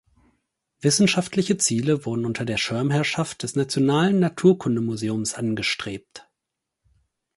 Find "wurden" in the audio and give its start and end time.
2.07-2.25